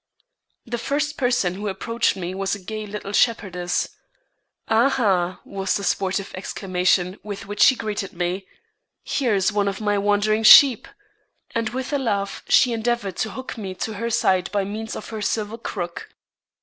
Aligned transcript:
The 0.65 0.79
first 0.79 1.15
person 1.15 1.53
who 1.53 1.67
approached 1.67 2.15
me 2.15 2.33
was 2.33 2.55
a 2.55 2.59
gay 2.59 2.87
little 2.87 3.11
shepherdess. 3.11 3.87
"Ah, 4.67 4.89
ha!" 4.89 5.41
was 5.45 5.75
the 5.75 5.83
sportive 5.83 6.33
exclamation 6.33 7.19
with 7.21 7.45
which 7.45 7.61
she 7.61 7.75
greeted 7.75 8.11
me. 8.11 8.47
"Here 9.03 9.35
is 9.35 9.51
one 9.51 9.67
of 9.67 9.79
my 9.79 9.99
wandering 9.99 10.41
sheep!" 10.41 10.87
And 11.53 11.69
with 11.69 11.93
a 11.93 11.99
laugh, 11.99 12.41
she 12.49 12.73
endeavored 12.73 13.17
to 13.17 13.29
hook 13.33 13.59
me 13.59 13.75
to 13.75 13.93
her 13.93 14.09
side 14.09 14.51
by 14.51 14.63
means 14.63 14.95
of 14.95 15.09
her 15.09 15.21
silver 15.21 15.59
crook. 15.59 16.09